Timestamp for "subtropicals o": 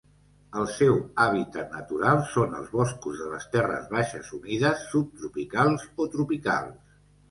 4.97-6.13